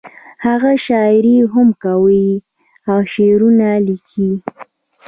هغه 0.45 0.71
شاعري 0.85 1.35
هم 1.53 1.67
کوي 1.83 2.29
او 2.89 2.99
شعرونه 3.13 3.69
لیکي 3.85 4.29